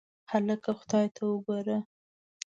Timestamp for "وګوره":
1.29-1.77